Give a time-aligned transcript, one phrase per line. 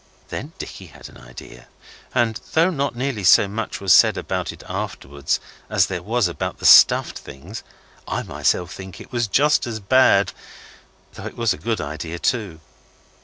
[0.29, 1.67] Then Dicky had an idea;
[2.11, 5.39] and though not nearly so much was said about it afterwards
[5.69, 7.61] as there was about the stuffed things,
[8.07, 10.31] I think myself it was just as bad,
[11.13, 12.61] though it was a good idea, too.